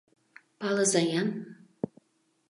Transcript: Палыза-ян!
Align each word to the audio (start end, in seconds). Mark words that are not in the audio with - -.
Палыза-ян! 0.59 1.29